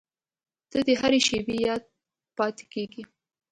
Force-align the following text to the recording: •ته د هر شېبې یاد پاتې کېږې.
•ته 0.71 0.79
د 0.87 0.89
هر 1.01 1.13
شېبې 1.27 1.55
یاد 1.67 1.83
پاتې 2.37 2.65
کېږې. 2.73 3.03